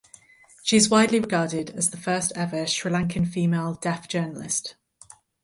She 0.63 0.77
is 0.77 0.89
widely 0.89 1.19
regarded 1.19 1.69
as 1.77 1.91
the 1.91 1.97
first 1.97 2.31
ever 2.35 2.65
Sri 2.65 2.89
Lankan 2.91 3.27
female 3.27 3.75
deaf 3.75 4.07
journalist. 4.07 4.73